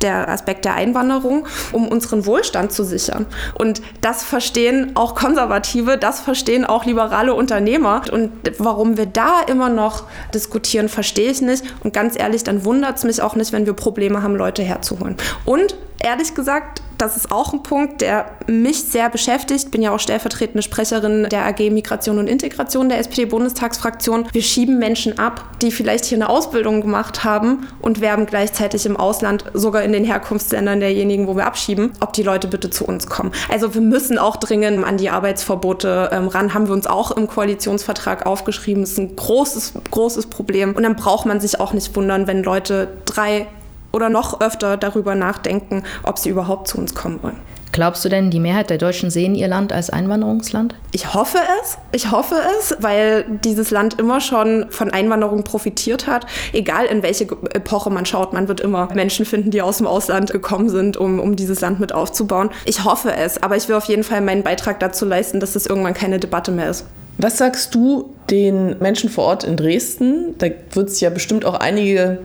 [0.02, 3.26] der Aspekt der Einwanderung, um unseren Wohlstand zu sichern.
[3.54, 8.02] Und das verstehen auch Konservative, das verstehen auch liberale Unternehmer.
[8.12, 11.64] Und warum wir da immer noch diskutieren, verstehe ich nicht.
[11.82, 15.16] Und ganz ehrlich, dann wundert es mich auch nicht, wenn wir Probleme haben, Leute herzuholen.
[15.44, 19.70] Und ehrlich gesagt, das ist auch ein Punkt, der mich sehr beschäftigt.
[19.70, 24.26] Bin ja auch stellvertretende Sprecherin der AG Migration und Integration der SPD-Bundestagsfraktion.
[24.32, 28.96] Wir schieben Menschen ab, die vielleicht hier eine Ausbildung gemacht haben und werben gleichzeitig im
[28.96, 33.06] Ausland, sogar in den Herkunftsländern derjenigen, wo wir abschieben, ob die Leute bitte zu uns
[33.06, 33.32] kommen.
[33.48, 37.26] Also wir müssen auch dringend an die Arbeitsverbote ähm, ran, haben wir uns auch im
[37.26, 38.82] Koalitionsvertrag aufgeschrieben.
[38.82, 40.74] Das ist ein großes, großes Problem.
[40.74, 43.46] Und dann braucht man sich auch nicht wundern, wenn Leute drei
[43.92, 47.36] oder noch öfter darüber nachdenken, ob sie überhaupt zu uns kommen wollen.
[47.72, 50.74] Glaubst du denn, die Mehrheit der Deutschen sehen ihr Land als Einwanderungsland?
[50.90, 51.78] Ich hoffe es.
[51.92, 56.26] Ich hoffe es, weil dieses Land immer schon von Einwanderung profitiert hat.
[56.52, 60.32] Egal in welche Epoche man schaut, man wird immer Menschen finden, die aus dem Ausland
[60.32, 62.50] gekommen sind, um, um dieses Land mit aufzubauen.
[62.64, 65.66] Ich hoffe es, aber ich will auf jeden Fall meinen Beitrag dazu leisten, dass es
[65.66, 66.86] irgendwann keine Debatte mehr ist.
[67.18, 70.34] Was sagst du den Menschen vor Ort in Dresden?
[70.38, 72.18] Da wird es ja bestimmt auch einige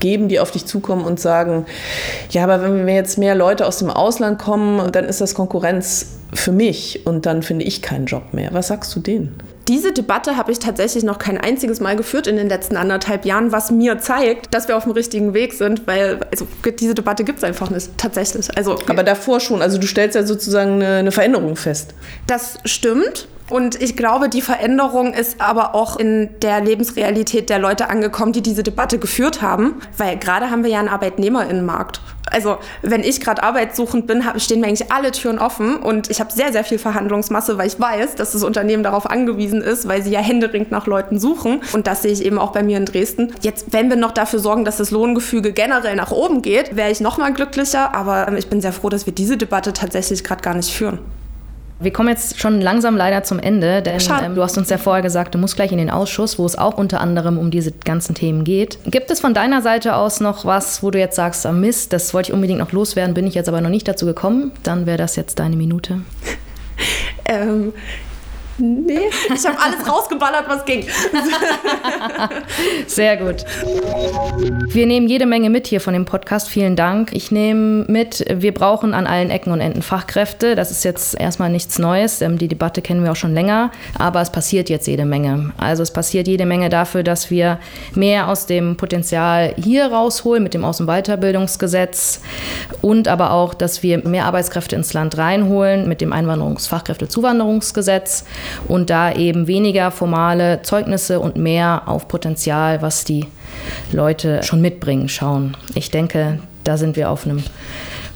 [0.00, 1.66] geben, die auf dich zukommen und sagen,
[2.30, 6.06] ja, aber wenn mir jetzt mehr Leute aus dem Ausland kommen, dann ist das Konkurrenz
[6.32, 8.50] für mich und dann finde ich keinen Job mehr.
[8.52, 9.34] Was sagst du denen?
[9.68, 13.52] Diese Debatte habe ich tatsächlich noch kein einziges Mal geführt in den letzten anderthalb Jahren,
[13.52, 16.46] was mir zeigt, dass wir auf dem richtigen Weg sind, weil also,
[16.80, 18.48] diese Debatte gibt es einfach nicht, tatsächlich.
[18.56, 21.94] Also, Aber davor schon, also du stellst ja sozusagen eine, eine Veränderung fest.
[22.26, 23.28] Das stimmt.
[23.50, 28.42] Und ich glaube, die Veränderung ist aber auch in der Lebensrealität der Leute angekommen, die
[28.42, 29.82] diese Debatte geführt haben.
[29.96, 32.00] Weil gerade haben wir ja einen Arbeitnehmerinnenmarkt.
[32.30, 36.32] Also wenn ich gerade arbeitssuchend bin, stehen mir eigentlich alle Türen offen und ich habe
[36.32, 40.10] sehr, sehr viel Verhandlungsmasse, weil ich weiß, dass das Unternehmen darauf angewiesen ist, weil sie
[40.10, 41.60] ja händeringend nach Leuten suchen.
[41.72, 43.32] Und das sehe ich eben auch bei mir in Dresden.
[43.40, 47.00] Jetzt, wenn wir noch dafür sorgen, dass das Lohngefüge generell nach oben geht, wäre ich
[47.00, 47.94] noch mal glücklicher.
[47.94, 51.00] Aber ich bin sehr froh, dass wir diese Debatte tatsächlich gerade gar nicht führen.
[51.82, 55.02] Wir kommen jetzt schon langsam leider zum Ende, denn ähm, du hast uns ja vorher
[55.02, 58.14] gesagt, du musst gleich in den Ausschuss, wo es auch unter anderem um diese ganzen
[58.14, 58.78] Themen geht.
[58.84, 62.12] Gibt es von deiner Seite aus noch was, wo du jetzt sagst, ah, Mist, das
[62.12, 64.52] wollte ich unbedingt noch loswerden, bin ich jetzt aber noch nicht dazu gekommen?
[64.62, 66.02] Dann wäre das jetzt deine Minute.
[67.24, 67.72] ähm,
[68.60, 70.84] Nee, ich habe alles rausgeballert, was ging.
[72.86, 73.46] Sehr gut.
[74.68, 76.50] Wir nehmen jede Menge mit hier von dem Podcast.
[76.50, 77.14] Vielen Dank.
[77.14, 80.56] Ich nehme mit, wir brauchen an allen Ecken und Enden Fachkräfte.
[80.56, 82.20] Das ist jetzt erstmal nichts Neues.
[82.20, 83.70] Ähm, die Debatte kennen wir auch schon länger.
[83.98, 85.54] Aber es passiert jetzt jede Menge.
[85.56, 87.58] Also es passiert jede Menge dafür, dass wir
[87.94, 92.20] mehr aus dem Potenzial hier rausholen mit dem Außen- und Weiterbildungsgesetz
[92.82, 98.24] und aber auch, dass wir mehr Arbeitskräfte ins Land reinholen mit dem Einwanderungsfachkräftezuwanderungsgesetz
[98.68, 103.26] und da eben weniger formale Zeugnisse und mehr auf Potenzial, was die
[103.92, 105.56] Leute schon mitbringen, schauen.
[105.74, 107.42] Ich denke, da sind wir auf einem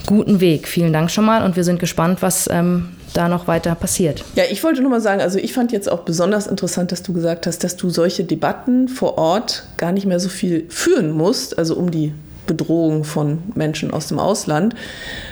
[0.06, 0.68] guten Weg.
[0.68, 4.24] Vielen Dank schon mal und wir sind gespannt, was ähm, da noch weiter passiert.
[4.34, 7.12] Ja, ich wollte nur mal sagen, also ich fand jetzt auch besonders interessant, dass du
[7.12, 11.58] gesagt hast, dass du solche Debatten vor Ort gar nicht mehr so viel führen musst,
[11.58, 12.12] also um die
[12.46, 14.74] Bedrohung von Menschen aus dem Ausland.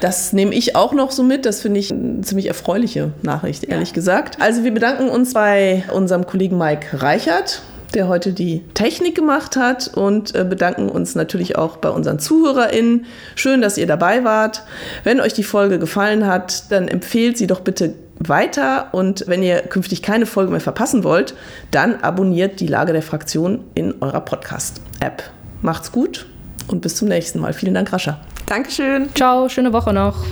[0.00, 1.46] Das nehme ich auch noch so mit.
[1.46, 3.94] Das finde ich eine ziemlich erfreuliche Nachricht, ehrlich ja.
[3.94, 4.40] gesagt.
[4.40, 7.62] Also wir bedanken uns bei unserem Kollegen Mike Reichert
[7.94, 13.06] der heute die Technik gemacht hat und äh, bedanken uns natürlich auch bei unseren ZuhörerInnen.
[13.34, 14.62] Schön, dass ihr dabei wart.
[15.04, 19.60] Wenn euch die Folge gefallen hat, dann empfehlt sie doch bitte weiter und wenn ihr
[19.62, 21.34] künftig keine Folge mehr verpassen wollt,
[21.70, 25.22] dann abonniert die Lage der Fraktion in eurer Podcast-App.
[25.60, 26.26] Macht's gut
[26.68, 27.52] und bis zum nächsten Mal.
[27.52, 28.18] Vielen Dank, Rascha.
[28.46, 29.08] Dankeschön.
[29.14, 30.24] Ciao, schöne Woche noch.